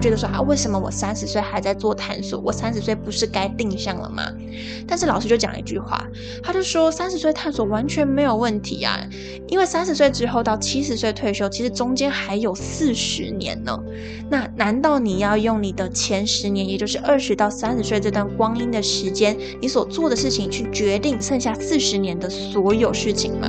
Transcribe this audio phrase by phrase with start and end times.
[0.00, 2.40] 觉得说啊，为什么我三十岁还在做探索？
[2.40, 4.22] 我三十岁不是该定向了吗？
[4.86, 6.06] 但是老师就讲了一句话，
[6.42, 9.04] 他就说三十岁探索完全没有问题啊，
[9.48, 13.78] 因为三十岁之后到七十岁退休，其实中间还有四十年呢。
[14.30, 23.48] 那难道你要用你的前十年，也就是二十到三十岁这段光阴的时间，你所做的事情去决定剩下四十年的所有事情吗？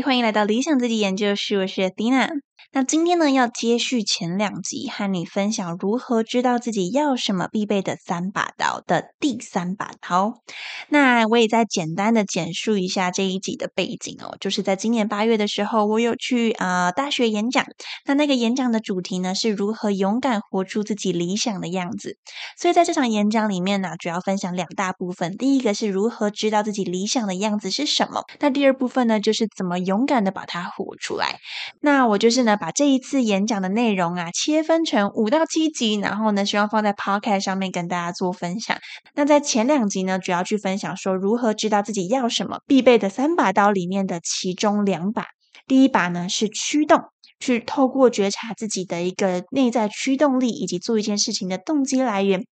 [0.00, 2.30] 欢迎来到理想自己研究室，我是 Dina。
[2.74, 10.40] 那今天呢，要接续前两集，和你分享如何知道自己要什么必备的三把刀的第三把刀。
[10.88, 17.62] 那我也再简单的简述一下这一集的背景哦，就是在今年八月的时候，我有去啊大学演讲。
[18.06, 22.16] 那那个演讲的主题呢，是如何勇敢活出自己理想的样子。
[22.56, 25.36] 所以在这场演讲里面呢，主要分享两大部分。
[25.36, 28.22] 第一个是如何知道自己理想的样子是什么。
[28.40, 31.38] 那第二部分呢，就是怎么勇敢的把它活出来。
[31.82, 32.56] 那我就是呢。
[32.62, 38.78] 把这一次演讲的内容啊，切分成五到七集，然后呢，希望放在 Podcast 上面跟大家做分享。
[39.16, 45.24] 那在前两集呢，主要去分享说如何知道自己要什么，必备的三把刀里面的其中两把。
[45.66, 47.00] 第一把呢是驱动，
[47.40, 52.44] 去透过觉察自己的一个内在驱动力，以及做一件事情的动机来源。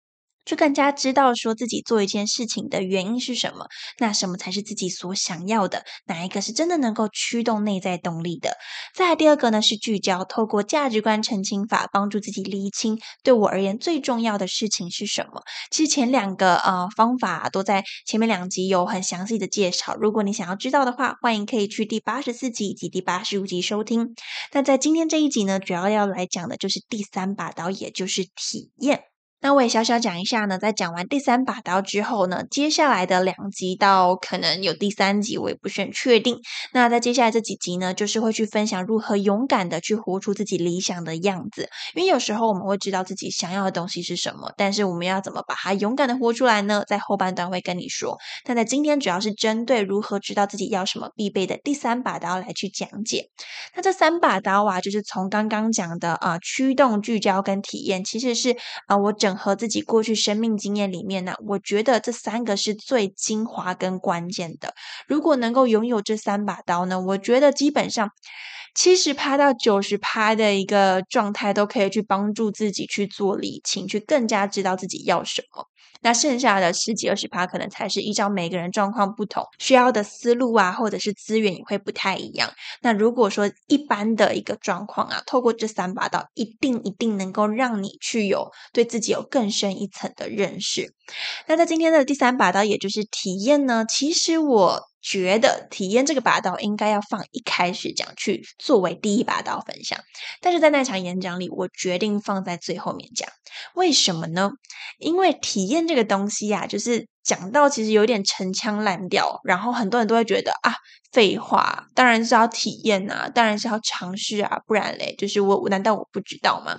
[0.48, 3.66] 就更加知道说自己做一件事情的原因是什么，
[3.98, 8.56] 那什么才是自己所想要的，哪一个是真的能够驱动内在动力的？
[8.94, 15.42] 再来第二个呢是聚焦，透过价值观澄清法帮助自己厘清对我而言最重要的事情是什么。
[15.70, 24.14] 其实前两个呃方法都在前面两集有很详细的介绍，如果你想要知道的话，欢迎可以去第八十四集以及第八十五集收听。
[24.52, 29.02] 那在今天这一集呢，主要要来讲的就是第三把刀，也就是体验。
[29.40, 36.40] 那我也小小讲一下呢，在讲完第三把刀之后呢，接下来的两集到可能有第三集，我也不是很确定。
[36.72, 41.70] 那在接下来这几集呢，就是会去分享如何勇敢的去活出自己理想的样子。
[41.94, 46.82] 因为有时候我们会知道自己想要的东西是什么，但是我们要怎么把它勇敢的活出来呢？
[46.88, 48.18] 在后半段会跟你说。
[48.44, 53.28] 但在今天主要是针对如何知道自己要什么必备的第三把刀来去讲解。
[53.76, 58.56] 那这三把刀啊，就是从刚刚讲的啊驱动、聚焦跟体验，其实是
[58.88, 59.27] 啊我整。
[59.28, 64.72] 整合自己过去生命经验里面呢，我觉得这三个是最精华跟关键的。
[65.06, 68.10] 如果能够拥有这三把刀呢，我觉得基本上
[68.74, 75.66] 七十趴到九十趴的一个状态都可以去帮助自己去做理清，去更加知道自己要什么。
[76.00, 82.50] 那剩下的十几二十趴，可能才是依照每个人状况不同，需要的思路啊，或者是资源也会不太一样。
[82.82, 90.94] 那如果说一般的一个状况啊，透过这三把刀，一定一定能够让你去有对自己有更深一层的认识。
[91.46, 94.88] 那在今天的第三把刀，也就是体验呢，其实我。
[95.00, 99.98] 觉得体验这个把刀应该要放一开始讲，去作为第一把刀分享。
[100.40, 103.28] 但是在那场演讲里，我决定放在最后面讲。
[103.74, 104.50] 为什么呢？
[104.98, 110.74] 因为体验这个东西呀，就是讲到其实有点陈腔滥调，然后很多人都会觉得啊，
[111.12, 116.76] 废话，当然是要体验啊，当然是要尝试啊，不然嘞，就是我难道我不知道吗？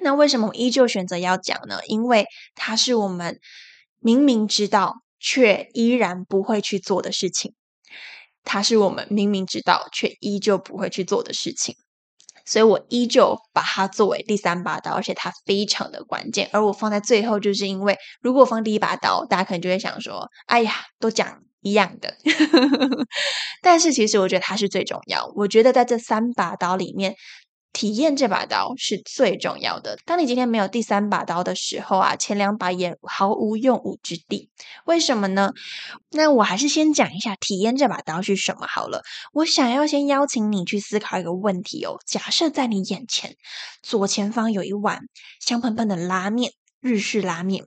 [0.00, 1.80] 那为什么我依旧选择要讲呢？
[1.86, 3.38] 因为它是我们
[4.04, 5.00] 明明知道。
[5.26, 7.54] 却依然不会去做的事情，
[8.42, 11.74] 它是我们明明知道却依旧不会去做的事情，
[12.44, 16.50] 所以我依旧把它作为第三把刀，而且它非常的关键。
[16.52, 22.14] 而我放在最后，就是因为如果放第一把刀，大家可能就会想说：“哎呀，都讲一样的。
[23.62, 25.32] ”但是其实我觉得它是最重要。
[25.36, 27.14] 我觉得在这三把刀里面。
[27.74, 29.98] 体验这把刀是最重要的。
[30.06, 34.48] 当你今天没有第三把刀的时候啊，前两把也毫无用武之地。
[34.86, 35.50] 为什么呢？
[36.12, 39.02] 那我还是先讲一下体验这把刀是什么好了。
[39.32, 41.98] 我想要先邀请你去思考一个问题哦。
[42.06, 43.34] 假设在你眼前
[43.82, 45.00] 左前方有一碗
[45.40, 47.64] 香喷喷的拉面，日式拉面；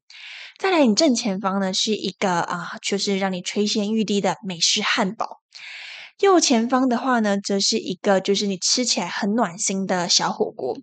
[0.58, 5.42] 再来你正前方呢是一个啊，就是让你垂涎欲滴的美式汉堡。
[6.20, 10.76] 右前方的话呢，则是一个就是你吃起来很暖心的小火锅。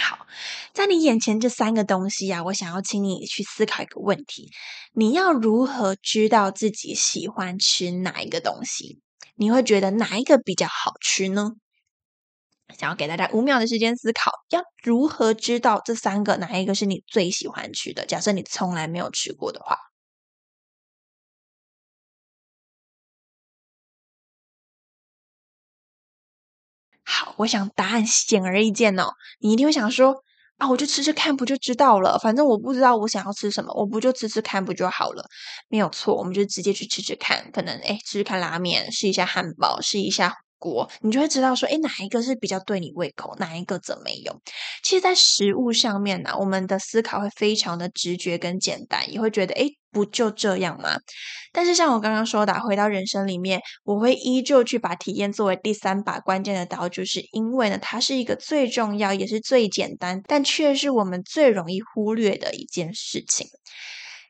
[0.00, 0.26] 好，
[0.72, 4.50] 在你眼前这三个东西啊，我想要请你去思考一个问题：
[4.92, 9.00] 你要如何知道自己喜欢吃哪一个东西？
[9.34, 11.50] 你会觉得哪一个比较好吃呢？
[12.78, 18.06] 想要给大家五秒的时间思考，要如何知道这三个哪一个是你最喜欢吃的？
[18.06, 19.76] 假设你从来没有吃过的话。
[27.42, 29.10] 我想答案显而易见哦。
[29.40, 30.14] 你一定会想说
[30.58, 32.18] 啊，我就吃吃看，不就知道了？
[32.18, 35.24] 反正我不知道我想要吃什么，我不就吃吃看不就好了？
[35.68, 37.50] 没有错，我们就直接去吃吃看。
[37.52, 40.41] 可能哎，吃吃看拉面，试一下汉堡，试一下。
[40.62, 44.40] 锅，你就会知道说，哎，哪一个是比较对你胃口，哪一个则没有。
[44.84, 50.96] 其实，在食物上面呢，我们的思考会非常的直觉跟简单，也会觉得，哎，不就这样吗？
[51.52, 63.48] 但是，像我刚刚说的，回到人生里面，我会依旧去把体验作为第三把关键的刀，就是因为呢，它是一个最重要也是最简单，但却是我们最容易忽略的一件事情。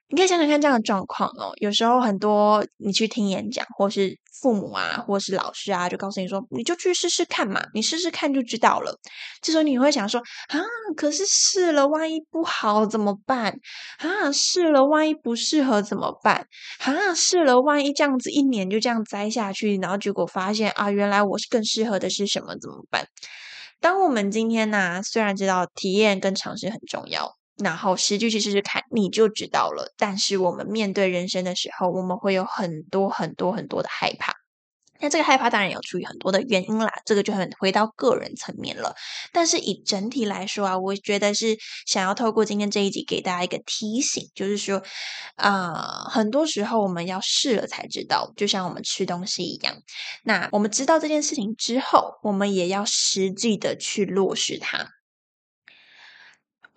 [0.08, 8.94] 你可以想想看这样的状况哦，有时候很多你去听演讲，或是父母啊，或是老师啊，就告诉你说，你就去试试看嘛，你试试看就知道了。
[9.40, 10.60] 这时候你会想说，啊，
[10.96, 13.58] 可是试了，万一不好怎么办？
[13.98, 16.46] 啊，试了，万一不适合怎么办？
[16.80, 22.54] 啊，试了，万一这样子一年就这样栽下去，然后结果发现啊，原来我是更适合的是什么？
[22.60, 23.06] 怎么办？
[23.80, 27.34] 当我们今天呢，虽然知道体验跟尝试很重要。
[27.56, 29.92] 然后实际去试试看，你就知道了。
[29.96, 34.34] 但是我们面对人生的时候，我们会有很多很多很多的害怕。
[35.00, 38.94] 那这个害怕当然有出于很多的原因啦，这个就很回到个人层面了。
[39.32, 41.58] 但是以整体来说啊，我觉得是
[41.88, 44.80] 想要透过今天这一集给大家一个提醒，就是说
[45.34, 49.74] 啊，很多时候我们要试了才知道，就像我们吃东西一样。
[50.22, 54.86] 那我们知道这件事情之后，我们也要实际的去落实它。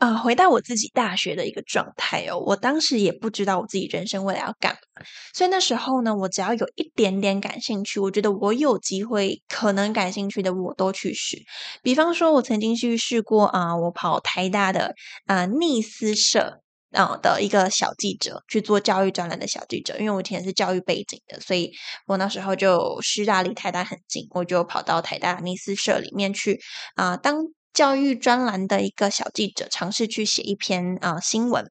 [0.06, 5.04] 啊，回到我自己大学的一个状态哦，我当时也不知道我自己人生未来要干嘛，
[5.34, 11.42] 所以那时候呢，我只要有一点点感兴趣，我觉得我有机会可能感兴趣的，我都去试。
[11.82, 14.94] 比方说，我曾经去试过啊，我跑台大的
[15.26, 16.62] 啊逆思社
[16.92, 21.72] 啊的一个小记者，去做教育专栏的小记者，因为我以前是教育背景的，所以
[22.06, 26.60] 我那时候就师大离台大很近，我就跑到台大逆思社里面去
[26.94, 27.38] 啊当。
[27.76, 31.70] 教育专栏的一个小记者，尝试去写一篇啊新闻，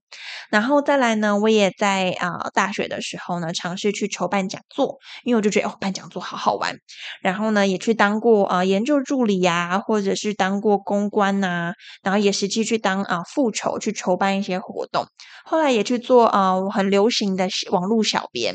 [0.50, 6.76] 然后再来呢，我也在啊大学的时候呢，尝试去筹办讲座，因为我就觉得哦办讲座好好玩，
[7.22, 11.72] 然后呢也去当过啊研究助理呀，或者是当过公关呐，
[12.02, 15.06] 然后也实际去当啊副筹去筹办一些活动，
[15.46, 18.54] 后来也去做啊很流行的网络小编。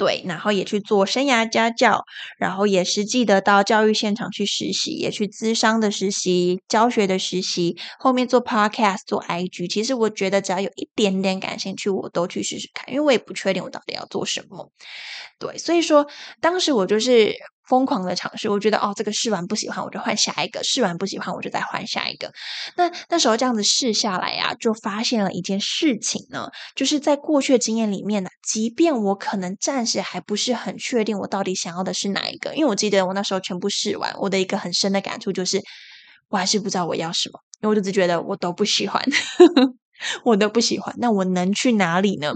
[0.00, 2.02] 对，然后也去做生涯家教，
[2.38, 9.70] 然后也实际的到教育现场去实习，也去资商的实习、教学的实习，后面做 podcast、做 IG。
[9.70, 14.72] 其实我觉得只要有一点点感兴趣，我都去试试看，因为我也不确定我到底要做什么。
[15.38, 16.06] 对，所以说
[16.40, 17.34] 当时我就是。
[17.70, 22.30] 疯狂的尝试，我觉得哦，这个试完不喜欢，我就换下一个；试完不喜欢，我就再换下一个。
[22.76, 35.62] 那那时候这样子试下来呀，就发现了一件事情呢，就是在过去的经验里面呢，即便我可能暂时还不是很确定我到底想要的是哪一个，因为我记得我那时候全部试完，我的一个很深的感触就是，
[36.28, 39.00] 我还是不知道我要什么，因为我就只觉得我都不喜欢。
[40.24, 42.32] 我都不喜欢，那我能去哪里呢？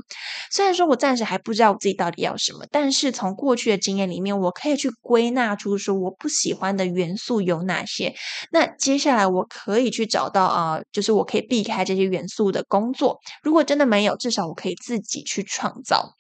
[0.51, 8.15] 虽然说我暂时还不知道我自己到底要什么，但是从过去的经验里面，我可以去归纳出说我不喜欢的元素有哪些。
[8.51, 13.19] 那接下来我可以去找到啊，就是我可以避开这些元素的工作。
[13.43, 16.11] 如果真的没有，至少我可以自己去创造。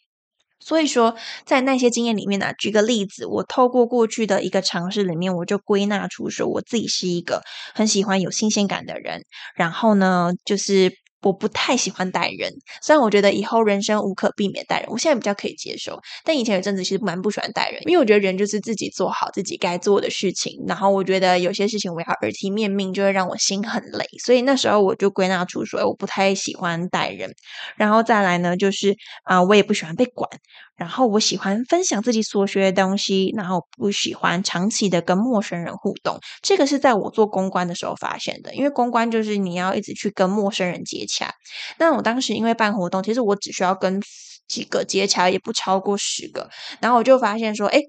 [0.60, 7.42] 所以说，在那些经验里面呢，举个例子，我透过过去的一个尝试里面，我就归纳出说，我自己是一个
[7.74, 9.24] 很喜欢有新鲜感的人。
[9.54, 10.92] 然后呢，就是。
[11.24, 12.52] 我不太喜欢带人，
[12.82, 15.98] 虽然我觉得以后人生无可避免带人，我现在比较可以接受。
[16.22, 20.62] 但以前有阵子其实蛮不喜欢带人，因为我觉得人就是自己做好自己该做的事情。
[20.68, 24.04] 然后我觉得有些事情我要耳提面命，就会让我心很累。
[24.24, 27.30] 所以那时候我就归纳出说，我不太喜欢带人。
[27.76, 30.28] 然后再来呢，就是啊，我也不喜欢被管。
[30.76, 36.18] 然后我喜欢分享自己所学的东西，然后不喜欢长期的跟陌生人互动。
[36.42, 41.32] 这个是在我做公关的时候发现的，因为公关就是你要一直去跟陌生人接洽。
[41.78, 44.02] 那我当时因为办活动，其实我只需要跟
[44.48, 46.50] 几个接洽，也不超过十个。
[46.80, 47.80] 然后我就发现说，哎，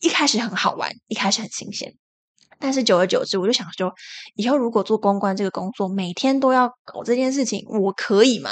[0.00, 1.92] 一开始很好玩，一开始很新鲜，
[2.58, 3.92] 但是久而久之，我就想说，
[4.34, 8.50] 以后如果做公关这个工作，每天都要搞这件事情，我可以吗？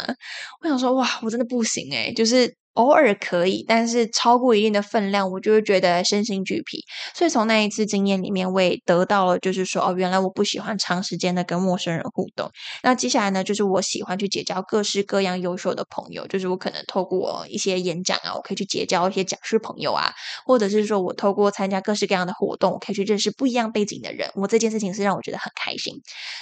[0.60, 2.54] 我想说，哇，我真的不行诶就是。
[2.76, 6.84] 偶尔可以，但是超过一定的分量，我就会觉得身心俱疲。
[7.14, 12.50] 所以从那一次经验里面，我也得到了，就是说，哦，原来我不喜欢长时间的跟陌生人互动。
[12.82, 20.12] 那接下来呢，就是我喜欢去结交各式各样优秀的朋友，就是我可能透过一些演讲啊，我可以去结交一些讲师朋友啊，
[20.44, 24.30] 或者是说我透过参加各式各样的活动，我可以去认识不一样背景的人。
[24.34, 25.94] 我这件事情是让我觉得很开心。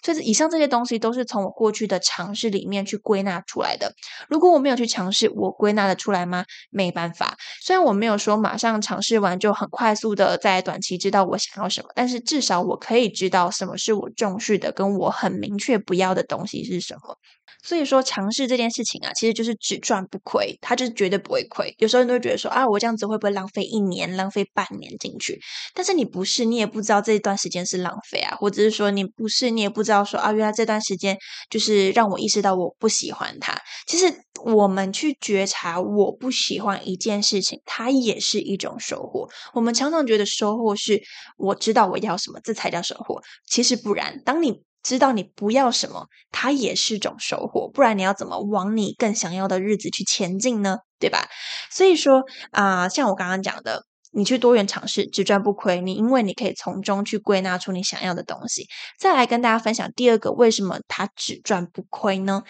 [0.05, 3.95] 所以以上这些东西都是从我过去的尝试里面去归纳出来的。
[4.29, 6.45] 如果我没有去尝试，我归纳的出来吗？
[6.71, 7.37] 没办法。
[7.63, 17.17] 虽然我没有说马上尝试完就很快速的在短期知道我想要什么，但是至少我可以知道什么是我重视的，跟我很明确不要的东西是什么。
[17.63, 21.75] 所以说，尝试这件事情啊，其实就是只赚不亏，它就是绝对不会亏。
[21.79, 25.41] 有时候人都会觉得说啊，我这样子会不会浪费一年、浪费半年进去？
[25.75, 31.17] 但是你不是，你也不知道这一段时间是浪费啊，或者是说你不是，你也不知道说啊，原来这段时间
[31.49, 33.57] 就是让我意识到我不喜欢它。
[33.87, 34.13] 其实
[34.45, 39.29] 我们去觉察我不喜欢一件事情，它也是一种收获。
[39.55, 41.01] 我们常常觉得收获是
[41.39, 43.21] 我知道我要什么，这才叫收获。
[43.47, 47.69] 其实不然，当你知道你不要什么，它也是种收获。
[47.69, 50.77] 不然你要怎么往你更想要的日子去前进呢？
[51.01, 51.27] 对吧？
[51.73, 52.23] 所以说
[52.53, 55.81] 啊，像我刚刚讲的，你去多元尝试，只赚不亏。
[55.81, 58.67] 你因为你可以从中去归纳出你想要的东西。
[58.99, 62.43] 再来跟大家分享第二个，为什么它只赚不亏呢？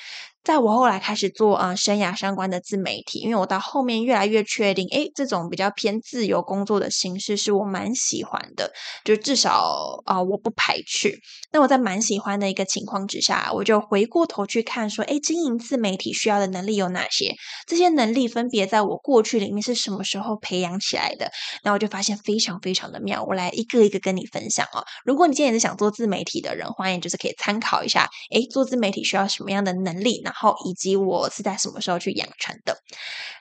[0.44, 8.70] 在我后来开始做啊生涯相关的自媒体，因为我到后面越来越确定，诶，这种比较偏自由工作的形式是我蛮喜欢的，
[9.06, 11.18] 就至少啊我不排斥。
[11.50, 17.34] 那我在蛮喜欢的一个情况之下，我就回过头去看说，诶，经营自媒体需要的能力有哪些？
[17.66, 21.30] 这些能力分别在我过去里面是什么时候培养起来的？
[21.62, 24.84] 那我就发现非常非常的妙，我来一个一个跟你分享哦。
[25.06, 30.20] 如果你今天也是想做自媒体的人，欢迎就是可以参考一下，诶，做自媒体需要什么样的能力？
[30.22, 32.78] 那后以及我是在什么时候去养成的？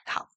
[0.06, 0.33] 好。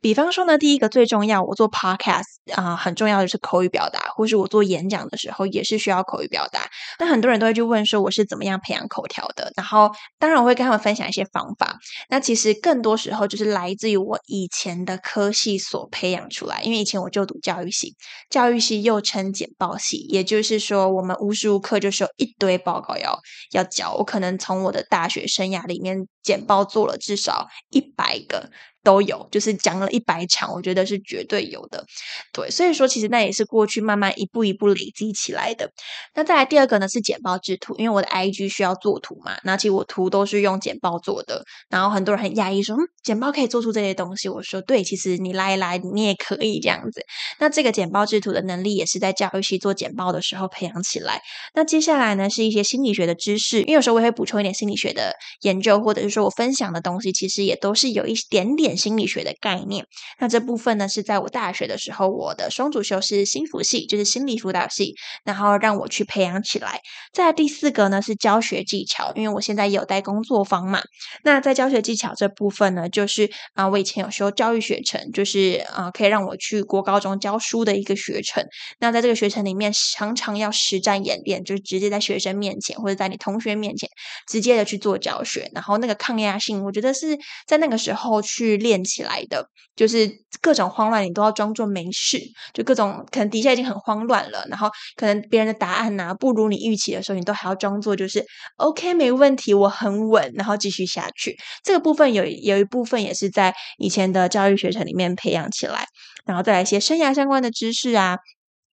[0.00, 2.22] 比方说呢，第一个最重要，我做 podcast
[2.54, 6.68] 啊，很重要的是口语表达，或是我做演讲的时候也是需要口语表达。
[7.00, 9.52] 那很多人都会去问说，我是怎么样培养口条的？
[9.56, 11.76] 然后当然我会跟他们分享一些方法。
[12.08, 17.96] 那其实更多时候就是来自于我以前的科系所培养出来，因为以前我就读教育系，
[18.30, 23.18] 教育系又称简报系，也就是说我们无时无刻就是有一堆报告要
[23.50, 23.94] 要交。
[23.94, 28.50] 我可能从我的大学生涯里面简报做了至少一百个。
[28.88, 31.84] 都有，就是讲了一百场，我觉得是绝对有的。
[32.32, 35.70] 对，所以说其实那也是过去慢慢一步一步累积起来的。
[36.14, 41.44] 那再来第二个呢是简报制图，因为我的 IG 需要做图嘛，那其实我图都是用简报做的。
[41.68, 44.30] 然后很多人很讶异说，嗯，简报可以做出这些东西？
[44.30, 47.02] 我说对，其实你来一来，你也可以这样子。
[47.38, 51.20] 那这个简报制图的能力也是在教育系做简报的时候培养起来。
[51.54, 58.77] 那接下来呢是一些心理学的知识，因为有时候我也会补充一点心理学的研究，或者是说我分享的东西，其实也都是有一点点。
[58.78, 59.84] 心理学的概念，
[60.20, 64.94] 那这部分呢是在我大学的时候，我的双主修是心辅系，就是心理辅导系，
[65.24, 66.80] 然后让我去培养起来。
[67.12, 70.80] 在第四个呢是教学技巧，因为我现在有带工作坊嘛。
[71.24, 78.44] 那在教学技巧这部分呢，就是啊，我以前有修教育学程，就是啊，可以让我去国高中教书的一个学程。
[78.78, 83.88] 那在这个学程里面，常常要实战演练，就是直接在学生面前或者在你同学面前
[84.26, 88.57] 直接的去做教学，然后那个抗压性，我觉得是在那个时候去。
[88.58, 90.10] 练起来的，就是
[90.40, 92.18] 各种慌乱，你都要装作没事。
[92.52, 98.24] 就各种可能底下已经很慌乱了，然后可能别人的答案呢不如你预期的时候，你都还要装作就是
[98.56, 101.36] OK 没问题，我很稳，然后继续下去。
[101.62, 105.86] 这个部分有有一部分也是在以前的教育学程里面培养起来，
[106.24, 108.18] 然后再来一些生涯相关的知识啊。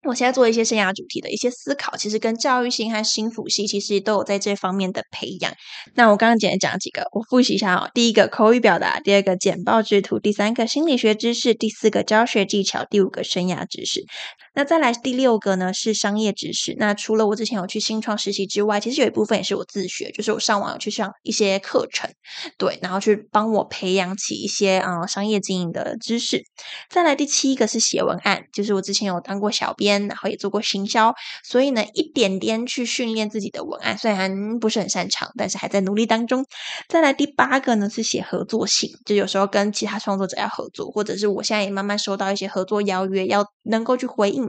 [0.05, 5.51] 我现在做一些生涯主题的一些思考，其实跟教育性和新辅系其实都有在这方面的培养。
[5.95, 7.89] 那我刚刚简单讲几个，我复习一下哦。
[7.93, 14.05] 第一个口语表达，第二个简报制图，第三个心理学知识，第四个教学技巧，第五个生涯知识。
[14.55, 16.75] 那再来第六个呢是商业知识。
[16.79, 22.09] 那除了我之前有去新创实习之外，其实有一部分也是我自学，就是我上网有去上一些课程，
[22.57, 26.41] 对，然后去帮我培养起一些啊商业经营的知识。
[26.89, 36.45] 再来第七个是写文案，就是我之前有当过小编，然后也做过行销，所以呢一点点去训练自己的文案，虽然不是很擅长，但是还在努力当中。
[36.88, 44.44] 再来第八个呢是写合作信，就有时候跟其他创作者要合作，或者是我现在也慢慢收到一些合作邀约，要能够去回应。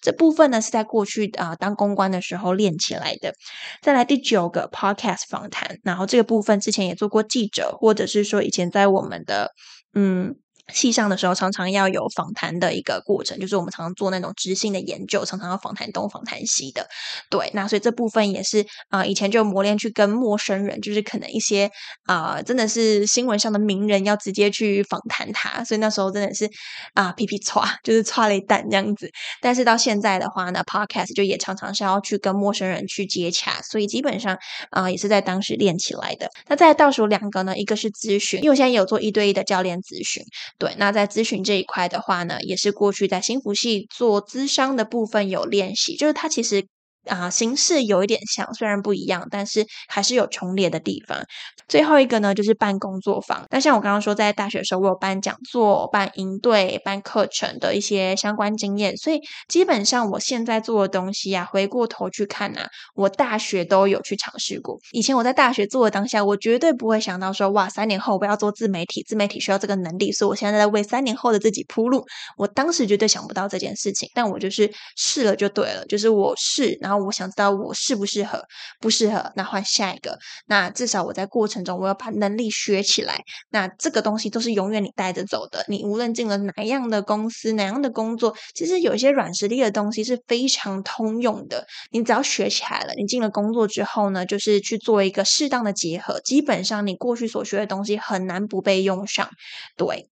[0.00, 3.34] 这部分呢是在过去啊当公关的时候练起来的。
[3.82, 9.52] 再来第九个 podcast 访谈，然后这个部分之前也做过记者，或者是说以前在我们的
[9.94, 10.36] 嗯
[10.72, 16.86] 系上的时候，常常要有访谈的一个过程，就是我们常常做那种知性的研究，常常要访谈东、访谈西的。
[17.28, 21.70] 对，那所以这部分也是啊，以前就磨练去跟陌生人，就是可能一些
[22.06, 25.62] 啊，真的是新闻上的名人，要直接去访谈他。
[25.64, 26.48] 所以那时候真的是
[26.94, 29.10] 啊，皮皮唰，就是唰了一蛋这样子。
[29.42, 34.38] 但是到现在的话呢，Podcast 就也常常是要去跟陌生人去接洽，所以基本上
[34.70, 36.30] 啊，也是在当时练起来的。
[36.48, 40.24] 那再倒数两个呢，一个是咨询，因为我现在也有做一对一的教练咨询。
[40.58, 46.66] 对，那在咨询这一块的话呢，也是过去在新福系做咨商的部分有练习，就是他其实。
[47.06, 51.22] 啊，形式有一点像，虽然不一样，但是还是有重叠的地方。
[51.68, 53.46] 最后一个呢，就是办工作坊。
[53.50, 64.78] 那像我刚刚说，在大学的时候，我有办讲座、办营队、办课程的一些相关经验，所以基本上我现在做的东西啊，回过头去看啊，我大学都有去尝试过。
[64.92, 72.04] 以前我在大学做的当下，我绝对不会想到说，哇，三年后我要做自媒体，自媒体需要这个能力，所以我现在在为三年后的自己铺路。
[72.36, 76.93] 我当时绝对想不到这件事情，但我就是试了就对了，就是我试，然后。
[76.96, 78.42] 我想知道我适不适合，
[78.80, 80.18] 不适合，那换下一个。
[80.46, 83.22] 那至少我在过程中，我要把能力学起来。
[83.50, 85.64] 那这个东西都是永远你带着走的。
[85.68, 91.66] 你无论进了哪样的公司，哪样的工作，其实有一些软实力的东西是非常通用的。
[91.90, 99.28] 你只要学起来了，你进了工作之后呢，就是去做一个适当的结合，基本上你过去所学的东西很难不被用上。
[99.76, 100.08] 对。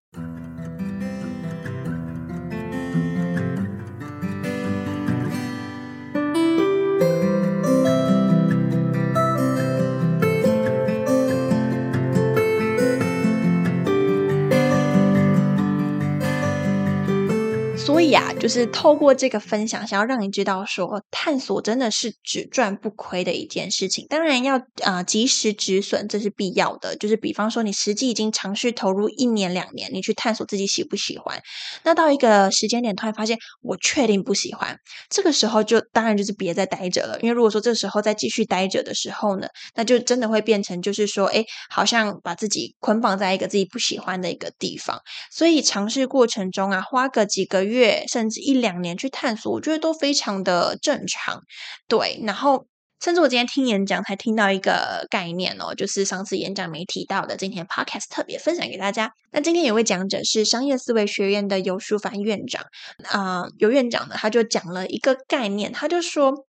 [17.84, 24.06] 所以啊，就是透过这个分享，想要让你知道说，探索真的是只赚不亏的一件事情。
[24.08, 26.96] 当然要啊及时止损，这是必要的。
[26.96, 31.42] 就是比方说，你实际已经尝试投入一年两年，你去探索自己喜不喜欢。
[31.82, 34.78] 那到一个时间点，突然发现我确定不喜欢，
[35.10, 37.18] 这个时候就当然就是别再待着了。
[37.20, 45.00] 因为如果说这时候再继续待着的时候呢，那就真的会变成就是说，哎，好像把自己捆绑在一个自己不喜欢的一个地方。
[45.32, 47.71] 所以尝试过程中啊，花个几个月。
[47.72, 51.40] 月甚至一两年去探索，我觉得都非常的正常。
[51.88, 52.66] 对，然后
[53.02, 59.10] 甚至我今天听演讲才听到一个概念哦，就是上次演讲没提到的，今天 podcast 特别分享给大家。
[59.32, 62.64] 那今天有位讲者是商业思维学院的尤淑凡院长
[63.08, 66.46] 啊，尤院长呢，他就讲了一个概念，他就说。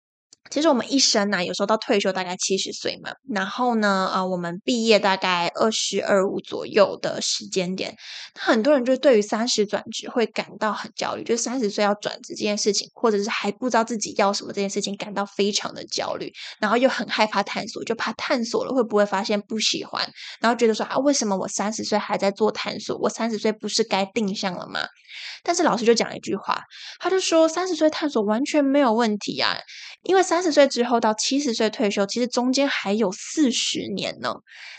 [0.51, 7.95] 其实我们一生呢，有时候到退休大概七十岁嘛，然后呢，呃，我们毕业大概二十二五左右的时间点，
[8.35, 20.05] 那很多人就对于三十转职会感到很焦虑，就三十岁要转职这件事情，或者是还不知道自己要什么这件事情，感到非常的焦虑，然后又很害怕探索，就怕探索了会不会发现不喜欢，
[20.41, 22.99] 然后觉得说啊，为什么我三十岁还在做探索？
[22.99, 24.81] 我三十岁不是该定向了吗？
[25.43, 26.63] 但是老师就讲一句话，
[26.99, 29.57] 他就说三十岁探索完全没有问题啊，
[30.03, 34.35] 因为三十岁之后到七十岁退休，其实中间还有四十年呢。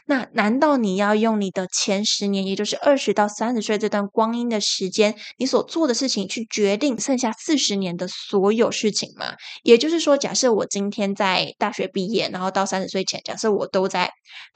[0.08, 9.36] 那难道你要用你的前十年，也就是二十到三十岁这段光阴的时间，你所做的事情去决定剩下四十年的所有事情吗？
[9.64, 14.10] 也就是说，假设我今天在大学毕业，然后到三十岁前，假设我都在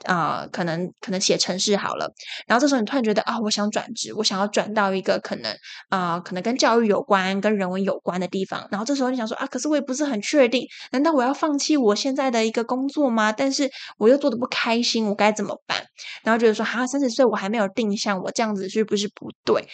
[0.04, 2.12] 啊，可能可能写程式好了，
[2.46, 5.56] 然后这时候你突然觉得啊，我想转职，我想要转到一个可能。
[5.88, 8.66] 啊，可能跟教育有关、跟人文有关的地方。
[8.70, 10.55] 然后这时候你想说啊，可是我也不是很确定，
[10.92, 13.32] 难道我要放弃我现在的一个工作吗？
[13.32, 15.82] 但是我又做的不开心，我该怎么办？
[16.22, 19.66] 然后觉得说，哈，三十岁我还没有定向，我这样子是不是不对？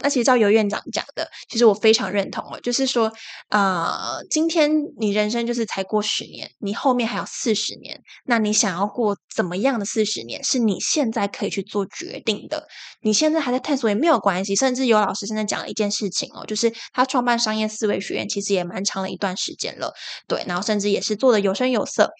[0.00, 3.12] 那其实照尤院长讲的，其实我非常认同哦，就是说，
[3.48, 12.66] 啊，今天你人生就是才过十年，你后面还有四十年，那你想要过怎么样的四十年，是你现在可以去做决定的。
[13.00, 19.92] 你现在还在探索也没有关系，甚至有老师现在讲了一件事情哦，就是他创办商业思维学院，其实也蛮长了一段时间了，
[20.28, 22.10] 对，然后甚至也是做的有声有色。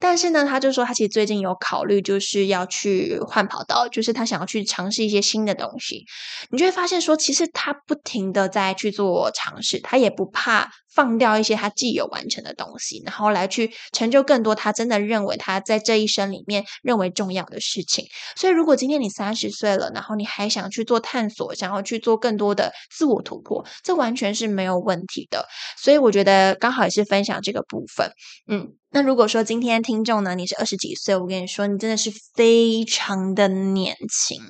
[0.00, 6.04] 但是呢，他就说他其实最近有考虑，就是要去换跑道，就是他想要去尝试一些新的东西。
[6.50, 10.70] 你就会发现说，其实他不停的在去做尝试，他也不怕。
[10.94, 18.06] 放掉一些他既有完成的东西，然后来去成就更多他真的认为他在这一生里面认为重要的事情。
[18.36, 25.46] 所以，如果今天你三十岁了，然后你还想去做探索，想要去做更多的自我突破，这完全是没有问题的。
[25.76, 28.10] 所以，我觉得刚好也是分享这个部分，
[28.48, 28.74] 嗯。
[28.90, 34.40] 那如果说今天听众呢，你是二十几岁，我跟你说，你真的是非常的年轻，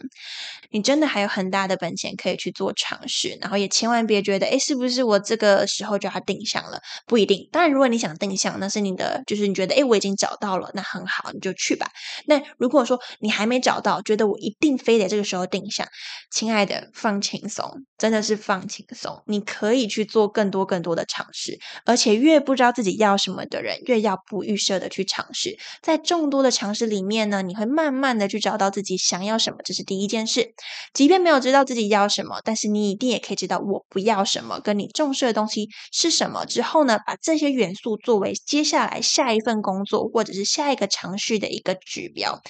[0.70, 6.80] 你真的还有很大的本钱可以去做尝试，然后也千万别觉得，哎，是不是我这个时候就要定向了？
[7.04, 7.48] 不一定。
[7.50, 11.88] 当然，如果你想定向，那是你的，就是你觉得，哎，我已经找到了，那很好，你就去吧。
[12.26, 15.84] 那如果说你还没找到，觉得我一定非得这个时候定向，
[16.30, 24.16] 亲爱的，放轻松，真的是放轻松，你可以去做更多更多的尝试，而且越不知道自己要什么的人，越要。
[24.28, 30.52] 不预设的去尝试，在众多的尝试里面呢，你会慢慢的去找到自己想要什么，这是第一件事。
[30.92, 36.44] 即便没有知道自己要什么，但是你一定也可以知道我不要什么，跟你重视的东西是什么。
[36.44, 42.42] 之后呢，把这些元素作为接下来下一份工作或者是下一个尝试的一个指标。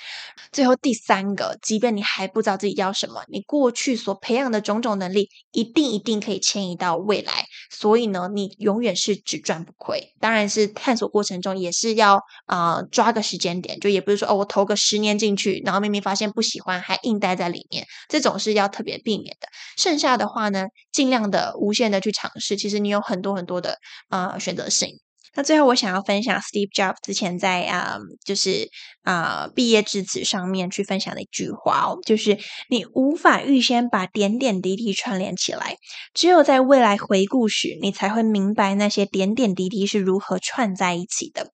[0.53, 7.47] 最后第三个，即便你还不知道自己要什么，你过去所培养的种种能力，一定一定可以迁移到未来。
[7.71, 10.12] 所以呢，你永远是只赚不亏。
[10.19, 11.68] 当然是探索过程中也。
[11.69, 19.49] 也是要啊抓个时间点，就也不是说哦，我投个十年进去，然后明明发现不喜欢，还硬待在里面，这种是要特别避免的。
[19.77, 23.77] 剩下的话呢，尽量的无限的去尝试，其实你有很多很多的
[24.09, 24.99] 啊选择性。
[25.35, 28.69] 那最后我想要分享 Steve Jobs 之前在啊就是
[29.03, 32.38] 啊毕业致辞上面去分享的一句话哦，就是
[32.69, 35.77] 你无法预先把点点滴滴串联起来，
[36.14, 41.53] 只有在未来回顾时，你才会明白那些点点滴滴是如何串在一起的。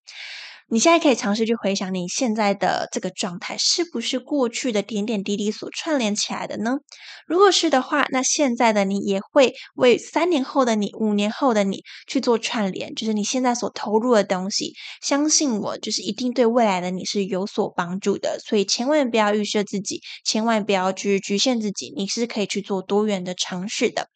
[0.69, 6.79] 你现在可以尝试去回想你现在的这个状态，是不是过去的点点滴滴所串联起来的呢？
[7.27, 14.73] 如果是的话，那现在的你也会为三年后的你、五年后的你去做串联，就是你现在所投入的东西，
[15.03, 18.39] 相信我，就是一定对未来的你是有所帮助的。
[18.45, 24.09] 所以千万不要预设自己，千万不要去局限自己，你是可以去做多元的尝试的。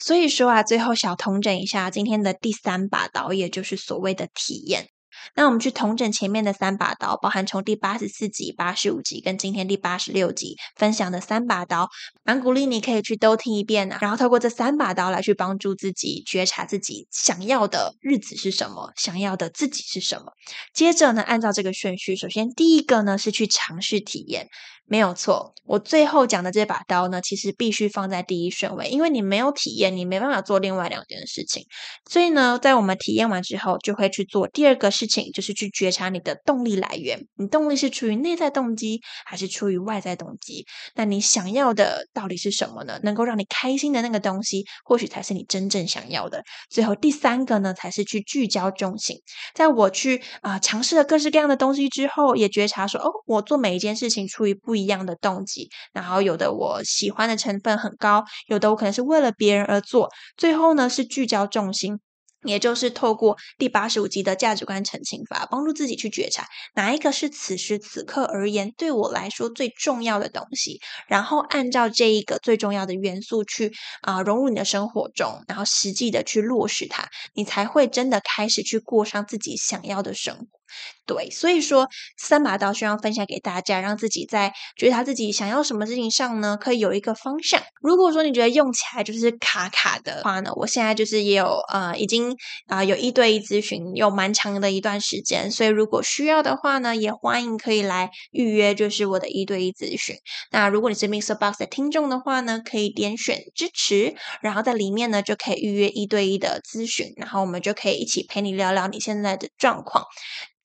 [0.00, 4.86] 所以说啊，最后小统整一下今天的第三把刀，也就是所谓的体验。
[5.34, 11.88] 那我们去同整前面的三把刀，包含从第八十四集、八十五集跟今天第八十六集分享的三把刀，
[12.24, 13.98] 蛮鼓励你可以去都听一遍啊。
[14.00, 20.32] 然后透过这三把刀来去帮助自己觉察自己想要的日子是什么，想要的自己是什么。
[20.74, 24.48] 接着呢，按照这个顺序，首先第一个呢是去尝试体验。
[24.90, 31.64] 没有错，我最后讲的这把刀呢，其实必须放在第一顺位，因为你没有体验，你没办法做另外两件事情。
[32.10, 37.24] 所以呢，在我们体验完之后，就会去做第二个事情，就是去觉察你的动力来源。
[37.36, 40.66] 你动力是出于内在动机，还是出于外在动机？
[40.96, 42.98] 那你想要的到底是什么呢？
[43.04, 46.42] 能够让你开心的那个东西，或许才是你真正想要的。
[46.68, 49.18] 最后第三个呢，才是去聚焦重心。
[49.54, 54.79] 在我去啊尝试了各式各样的东西之后，也觉察说，哦，我做每一件事情出于不一。
[54.80, 62.00] 一样的动机，然后有的我喜欢的成分很高，有的我可能是为了别人而做，最后呢是聚焦重心。
[62.44, 80.59] 也就是透过第八十五集的价值观澄清法，帮助自己去觉察哪一个是此时此刻而言对我来说最重要的东西，然后按照这一个最重要的元素去啊融入你的生活中，然后实际的去落实它，你才会真的开始去过上自己想要的生活。
[81.06, 87.60] 对，所以说三把刀需要分享给大家，让自己在觉察自己想要什么事情上呢，可以有一个方向。
[87.80, 92.36] 如果说你觉得用起来就是卡卡的话呢，我现在就是也有呃，已经
[92.68, 100.14] 啊有一对一咨询，有蛮长的一段时间，所以如果需要的话呢，也欢迎可以来预约，就是我的一对一咨询。
[100.52, 101.34] 那如果你是 Mr.
[101.36, 110.04] Box 的听众的话呢，可以点选支持，然后在里面呢就可以预约一对一的咨询，然后我们就可以一起陪你聊聊你现在的状况。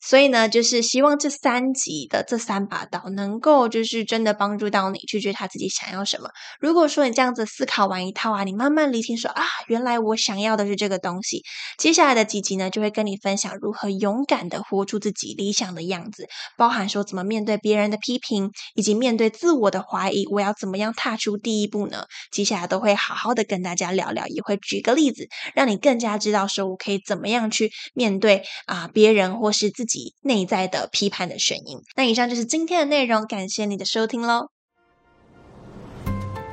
[0.08, 6.30] 所以呢，就是希望这三集的这三把刀能够就是真的帮助到你去觉察自己想要什么。
[6.60, 11.42] 如果说你这样子思考完一套啊，你慢慢理清说啊，原来我想要的是这个东西。
[11.80, 22.06] 接下来的几集呢，就会跟你分享如何勇敢的活出自己理想的样子，包含说怎么面对别人的批评，以及面对自我的怀疑，我要怎么样踏出第一步呢？
[22.32, 29.95] 接下来都会好好的跟大家聊聊，也会举个例子，让你更加知道说我可以怎么样去面对啊别人或是自己。
[30.22, 31.80] 内在的批判的声音。
[31.96, 34.48] 那以上就是今天的内容，感谢你的收听喽。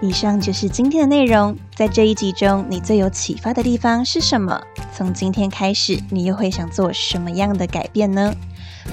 [0.00, 4.61] 以上就是今天的内容，在这一集中，你最有启发的地方是什么？
[4.92, 8.35] 从今天开始，你又会想做什么样的改变呢？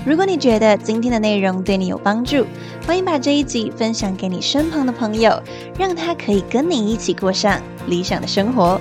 [0.05, 2.45] 如果你觉得今天的内容对你有帮助，
[2.85, 5.41] 欢迎把这一集分享给你身旁的朋友，
[5.79, 8.79] 让他可以跟你一起过上理想的生活。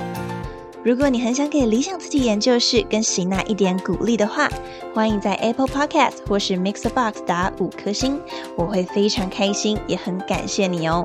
[0.88, 4.48] 如果你很想给理想自己研究室跟喜娜一点鼓励的话，
[4.94, 8.18] 欢迎在 Apple Podcast 或是 Mixer Box 打五颗星，
[8.56, 11.04] 我会非常开心，也很感谢你哦。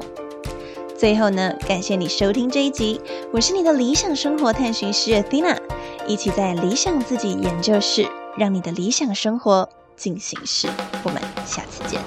[0.98, 3.02] 最后呢，感谢你收听这一集，
[3.34, 5.58] 我是你的理想生活探寻师 Athena，
[6.08, 9.68] 一起在理想自己研究室让你的理想生活
[9.98, 10.70] 进行时。
[11.04, 12.00] 我们下次见。